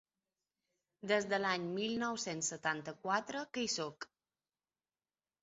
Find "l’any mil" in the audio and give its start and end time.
1.43-1.93